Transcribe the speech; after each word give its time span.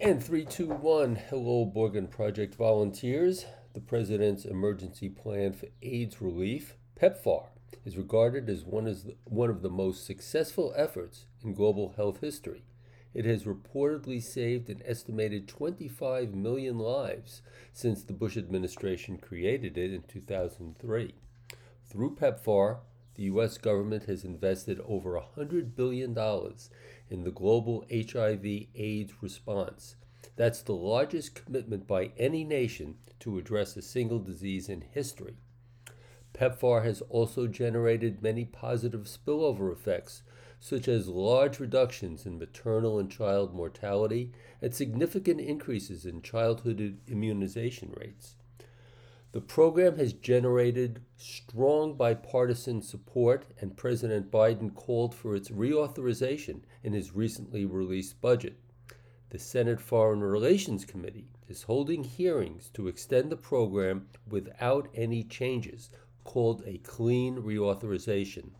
And 0.00 0.22
321, 0.22 1.16
hello, 1.28 1.66
Borgen 1.66 2.08
Project 2.08 2.54
volunteers. 2.54 3.46
The 3.74 3.80
President's 3.80 4.44
Emergency 4.44 5.08
Plan 5.08 5.52
for 5.52 5.66
AIDS 5.82 6.22
Relief, 6.22 6.76
PEPFAR, 6.94 7.46
is 7.84 7.96
regarded 7.96 8.48
as 8.48 8.64
one, 8.64 8.86
as 8.86 9.02
the, 9.02 9.16
one 9.24 9.50
of 9.50 9.60
the 9.60 9.68
most 9.68 10.06
successful 10.06 10.72
efforts 10.76 11.24
in 11.42 11.52
global 11.52 11.94
health 11.96 12.20
history. 12.20 12.62
It 13.12 13.24
has 13.24 13.42
reportedly 13.42 14.22
saved 14.22 14.70
an 14.70 14.82
estimated 14.84 15.48
25 15.48 16.32
million 16.32 16.78
lives 16.78 17.42
since 17.72 18.04
the 18.04 18.12
Bush 18.12 18.36
administration 18.36 19.18
created 19.18 19.76
it 19.76 19.92
in 19.92 20.02
2003. 20.02 21.12
Through 21.88 22.14
PEPFAR, 22.14 22.76
the 23.18 23.24
U.S. 23.24 23.58
government 23.58 24.04
has 24.04 24.22
invested 24.22 24.80
over 24.86 25.20
$100 25.36 25.74
billion 25.74 26.16
in 27.10 27.24
the 27.24 27.32
global 27.32 27.84
HIV 27.90 28.46
AIDS 28.76 29.12
response. 29.20 29.96
That's 30.36 30.62
the 30.62 30.76
largest 30.76 31.34
commitment 31.34 31.88
by 31.88 32.12
any 32.16 32.44
nation 32.44 32.94
to 33.18 33.36
address 33.36 33.76
a 33.76 33.82
single 33.82 34.20
disease 34.20 34.68
in 34.68 34.82
history. 34.82 35.34
PEPFAR 36.32 36.84
has 36.84 37.00
also 37.08 37.48
generated 37.48 38.22
many 38.22 38.44
positive 38.44 39.06
spillover 39.06 39.72
effects, 39.72 40.22
such 40.60 40.86
as 40.86 41.08
large 41.08 41.58
reductions 41.58 42.24
in 42.24 42.38
maternal 42.38 43.00
and 43.00 43.10
child 43.10 43.52
mortality 43.52 44.30
and 44.62 44.72
significant 44.72 45.40
increases 45.40 46.06
in 46.06 46.22
childhood 46.22 47.00
immunization 47.08 47.92
rates. 47.96 48.36
The 49.32 49.40
program 49.42 49.98
has 49.98 50.14
generated 50.14 51.02
strong 51.16 51.96
bipartisan 51.96 52.80
support, 52.80 53.44
and 53.60 53.76
President 53.76 54.30
Biden 54.30 54.74
called 54.74 55.14
for 55.14 55.36
its 55.36 55.50
reauthorization 55.50 56.62
in 56.82 56.94
his 56.94 57.14
recently 57.14 57.66
released 57.66 58.22
budget. 58.22 58.56
The 59.28 59.38
Senate 59.38 59.82
Foreign 59.82 60.22
Relations 60.22 60.86
Committee 60.86 61.28
is 61.46 61.64
holding 61.64 62.04
hearings 62.04 62.70
to 62.72 62.88
extend 62.88 63.30
the 63.30 63.36
program 63.36 64.08
without 64.26 64.88
any 64.94 65.22
changes, 65.22 65.90
called 66.24 66.62
a 66.64 66.78
clean 66.78 67.36
reauthorization. 67.36 68.52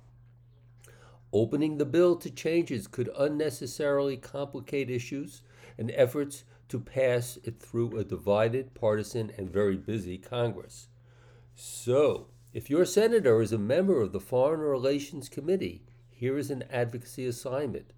Opening 1.32 1.78
the 1.78 1.86
bill 1.86 2.14
to 2.16 2.30
changes 2.30 2.86
could 2.86 3.08
unnecessarily 3.16 4.18
complicate 4.18 4.90
issues 4.90 5.40
and 5.78 5.90
efforts 5.92 6.44
to 6.68 6.80
pass 6.80 7.38
it 7.44 7.60
through 7.60 7.96
a 7.96 8.04
divided, 8.04 8.74
partisan, 8.74 9.32
and 9.36 9.50
very 9.50 9.76
busy 9.76 10.18
Congress. 10.18 10.88
So, 11.54 12.28
if 12.52 12.70
your 12.70 12.84
senator 12.84 13.40
is 13.42 13.52
a 13.52 13.58
member 13.58 14.00
of 14.00 14.12
the 14.12 14.20
Foreign 14.20 14.60
Relations 14.60 15.28
Committee, 15.28 15.82
here 16.10 16.38
is 16.38 16.50
an 16.50 16.64
advocacy 16.70 17.26
assignment. 17.26 17.92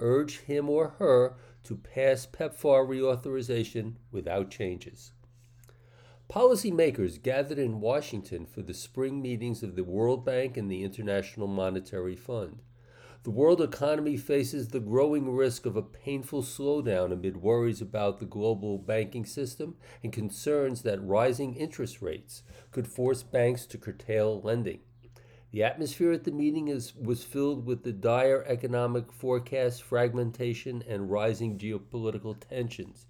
Urge 0.00 0.38
him 0.40 0.68
or 0.70 0.90
her 0.98 1.36
to 1.64 1.76
pass 1.76 2.26
PEPFAR 2.26 2.86
reauthorization 2.86 3.94
without 4.10 4.50
changes. 4.50 5.12
Policymakers 6.30 7.22
gathered 7.22 7.58
in 7.58 7.80
Washington 7.80 8.46
for 8.46 8.62
the 8.62 8.74
spring 8.74 9.22
meetings 9.22 9.62
of 9.62 9.76
the 9.76 9.84
World 9.84 10.24
Bank 10.24 10.56
and 10.56 10.70
the 10.70 10.84
International 10.84 11.46
Monetary 11.46 12.16
Fund. 12.16 12.62
The 13.24 13.30
world 13.32 13.60
economy 13.60 14.16
faces 14.16 14.68
the 14.68 14.78
growing 14.78 15.34
risk 15.34 15.66
of 15.66 15.76
a 15.76 15.82
painful 15.82 16.42
slowdown 16.42 17.12
amid 17.12 17.38
worries 17.38 17.80
about 17.80 18.20
the 18.20 18.26
global 18.26 18.78
banking 18.78 19.26
system 19.26 19.76
and 20.04 20.12
concerns 20.12 20.82
that 20.82 21.04
rising 21.04 21.56
interest 21.56 22.00
rates 22.00 22.44
could 22.70 22.86
force 22.86 23.24
banks 23.24 23.66
to 23.66 23.78
curtail 23.78 24.40
lending. 24.40 24.80
The 25.50 25.64
atmosphere 25.64 26.12
at 26.12 26.22
the 26.24 26.30
meeting 26.30 26.68
is, 26.68 26.94
was 26.94 27.24
filled 27.24 27.66
with 27.66 27.82
the 27.82 27.92
dire 27.92 28.44
economic 28.46 29.12
forecast, 29.12 29.82
fragmentation, 29.82 30.84
and 30.86 31.10
rising 31.10 31.58
geopolitical 31.58 32.38
tensions. 32.38 33.06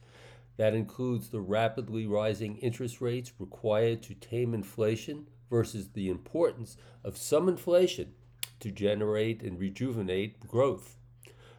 That 0.56 0.75
includes 0.75 1.29
the 1.29 1.41
rapidly 1.41 2.06
rising 2.06 2.56
interest 2.56 3.03
rates 3.03 3.33
required 3.39 4.03
to 4.05 4.14
tame 4.14 4.55
inflation 4.55 5.29
versus 5.51 5.91
the 5.91 6.08
importance 6.08 6.79
of 7.05 7.19
some 7.19 7.46
inflation 7.46 8.14
to 8.61 8.70
generate 8.70 9.42
and 9.42 9.58
rejuvenate 9.58 10.46
growth. 10.46 10.96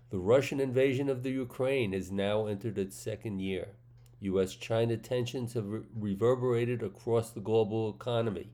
The 0.10 0.20
Russian 0.20 0.60
invasion 0.60 1.08
of 1.10 1.24
the 1.24 1.32
Ukraine 1.32 1.94
has 1.94 2.12
now 2.12 2.48
entered 2.48 2.78
its 2.78 2.96
second 2.96 3.40
year. 3.40 3.76
US 4.22 4.56
China 4.56 4.98
tensions 4.98 5.54
have 5.54 5.68
re- 5.70 5.82
reverberated 5.96 6.84
across 6.84 7.32
the 7.32 7.40
global 7.40 7.90
economy. 7.90 8.50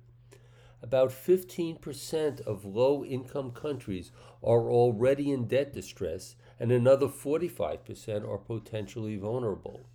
About 0.81 1.09
15% 1.09 2.41
of 2.41 2.65
low 2.65 3.03
income 3.03 3.51
countries 3.51 4.11
are 4.43 4.69
already 4.69 5.31
in 5.31 5.47
debt 5.47 5.73
distress, 5.73 6.35
and 6.59 6.71
another 6.71 7.07
45% 7.07 8.27
are 8.27 8.37
potentially 8.37 9.15
vulnerable. 9.15 9.87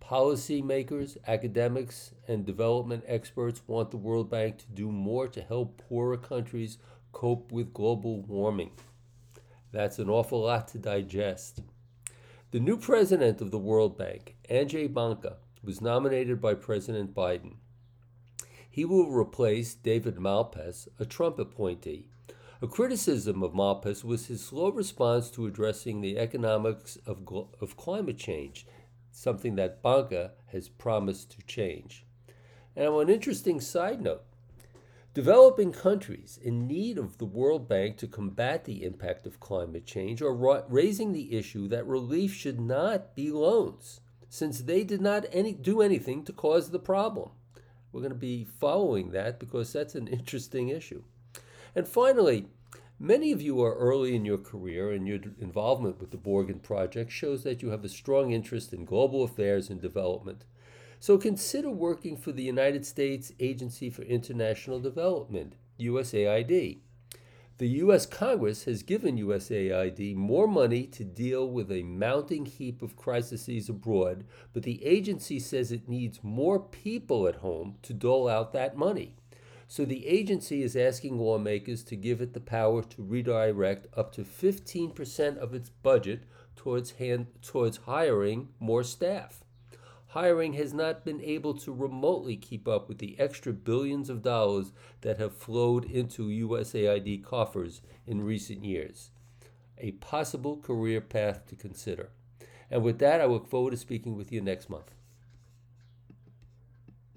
Policymakers, 0.00 1.16
academics, 1.26 2.12
and 2.26 2.46
development 2.46 3.04
experts 3.06 3.62
want 3.66 3.90
the 3.90 3.96
World 3.96 4.30
Bank 4.30 4.58
to 4.58 4.66
do 4.68 4.90
more 4.90 5.28
to 5.28 5.42
help 5.42 5.82
poorer 5.88 6.16
countries 6.16 6.78
cope 7.16 7.50
with 7.50 7.72
global 7.72 8.20
warming. 8.20 8.72
That's 9.72 9.98
an 9.98 10.10
awful 10.10 10.42
lot 10.42 10.68
to 10.68 10.78
digest. 10.78 11.62
The 12.50 12.60
new 12.60 12.76
president 12.76 13.40
of 13.40 13.50
the 13.50 13.58
World 13.58 13.96
Bank, 13.96 14.36
Ajay 14.50 14.92
Banga, 14.92 15.38
was 15.64 15.80
nominated 15.80 16.42
by 16.42 16.52
President 16.52 17.14
Biden. 17.14 17.54
He 18.68 18.84
will 18.84 19.10
replace 19.10 19.72
David 19.72 20.16
Malpass, 20.16 20.88
a 20.98 21.06
Trump 21.06 21.38
appointee. 21.38 22.10
A 22.60 22.66
criticism 22.66 23.42
of 23.42 23.54
Malpass 23.54 24.04
was 24.04 24.26
his 24.26 24.44
slow 24.44 24.70
response 24.70 25.30
to 25.30 25.46
addressing 25.46 26.02
the 26.02 26.18
economics 26.18 26.98
of, 27.06 27.26
of 27.62 27.78
climate 27.78 28.18
change, 28.18 28.66
something 29.10 29.56
that 29.56 29.82
Banga 29.82 30.32
has 30.48 30.68
promised 30.68 31.30
to 31.30 31.46
change. 31.46 32.04
Now, 32.76 33.00
an 33.00 33.08
interesting 33.08 33.58
side 33.58 34.02
note, 34.02 34.24
Developing 35.16 35.72
countries 35.72 36.38
in 36.42 36.66
need 36.66 36.98
of 36.98 37.16
the 37.16 37.24
World 37.24 37.66
Bank 37.66 37.96
to 37.96 38.06
combat 38.06 38.66
the 38.66 38.84
impact 38.84 39.26
of 39.26 39.40
climate 39.40 39.86
change 39.86 40.20
are 40.20 40.62
raising 40.68 41.14
the 41.14 41.34
issue 41.34 41.68
that 41.68 41.86
relief 41.86 42.34
should 42.34 42.60
not 42.60 43.16
be 43.16 43.30
loans, 43.30 44.02
since 44.28 44.60
they 44.60 44.84
did 44.84 45.00
not 45.00 45.24
any, 45.32 45.54
do 45.54 45.80
anything 45.80 46.22
to 46.24 46.34
cause 46.34 46.68
the 46.68 46.78
problem. 46.78 47.30
We're 47.90 48.02
going 48.02 48.12
to 48.12 48.18
be 48.18 48.44
following 48.44 49.12
that 49.12 49.40
because 49.40 49.72
that's 49.72 49.94
an 49.94 50.06
interesting 50.06 50.68
issue. 50.68 51.02
And 51.74 51.88
finally, 51.88 52.48
many 52.98 53.32
of 53.32 53.40
you 53.40 53.62
are 53.62 53.74
early 53.74 54.14
in 54.14 54.26
your 54.26 54.36
career, 54.36 54.92
and 54.92 55.08
your 55.08 55.20
involvement 55.40 55.98
with 55.98 56.10
the 56.10 56.18
Borgen 56.18 56.62
Project 56.62 57.10
shows 57.10 57.42
that 57.42 57.62
you 57.62 57.70
have 57.70 57.86
a 57.86 57.88
strong 57.88 58.32
interest 58.32 58.74
in 58.74 58.84
global 58.84 59.24
affairs 59.24 59.70
and 59.70 59.80
development. 59.80 60.44
So 61.06 61.18
consider 61.18 61.70
working 61.70 62.16
for 62.16 62.32
the 62.32 62.42
United 62.42 62.84
States 62.84 63.30
Agency 63.38 63.90
for 63.90 64.02
International 64.02 64.80
Development, 64.80 65.54
USAID. 65.78 66.80
The 67.58 67.68
U.S. 67.84 68.06
Congress 68.06 68.64
has 68.64 68.82
given 68.82 69.16
USAID 69.16 70.16
more 70.16 70.48
money 70.48 70.84
to 70.88 71.04
deal 71.04 71.48
with 71.48 71.70
a 71.70 71.84
mounting 71.84 72.44
heap 72.44 72.82
of 72.82 72.96
crises 72.96 73.68
abroad, 73.68 74.24
but 74.52 74.64
the 74.64 74.84
agency 74.84 75.38
says 75.38 75.70
it 75.70 75.88
needs 75.88 76.24
more 76.24 76.58
people 76.58 77.28
at 77.28 77.36
home 77.36 77.76
to 77.82 77.94
dole 77.94 78.28
out 78.28 78.52
that 78.54 78.76
money. 78.76 79.14
So 79.68 79.84
the 79.84 80.08
agency 80.08 80.64
is 80.64 80.74
asking 80.74 81.20
lawmakers 81.20 81.84
to 81.84 81.94
give 81.94 82.20
it 82.20 82.34
the 82.34 82.40
power 82.40 82.82
to 82.82 83.02
redirect 83.02 83.86
up 83.96 84.10
to 84.14 84.22
15% 84.22 85.36
of 85.36 85.54
its 85.54 85.68
budget 85.68 86.24
towards, 86.56 86.90
hand, 86.90 87.28
towards 87.42 87.76
hiring 87.76 88.48
more 88.58 88.82
staff 88.82 89.44
hiring 90.16 90.54
has 90.54 90.72
not 90.72 91.04
been 91.04 91.20
able 91.20 91.52
to 91.52 91.70
remotely 91.70 92.36
keep 92.36 92.66
up 92.66 92.88
with 92.88 92.96
the 92.96 93.14
extra 93.20 93.52
billions 93.52 94.08
of 94.08 94.22
dollars 94.22 94.72
that 95.02 95.18
have 95.18 95.36
flowed 95.36 95.84
into 95.84 96.30
USAID 96.30 97.22
coffers 97.22 97.82
in 98.06 98.24
recent 98.24 98.64
years. 98.64 99.10
A 99.76 99.90
possible 99.92 100.56
career 100.56 101.02
path 101.02 101.44
to 101.48 101.54
consider. 101.54 102.08
And 102.70 102.82
with 102.82 102.98
that, 103.00 103.20
I 103.20 103.26
look 103.26 103.46
forward 103.46 103.72
to 103.72 103.76
speaking 103.76 104.16
with 104.16 104.32
you 104.32 104.40
next 104.40 104.70
month. 104.70 104.95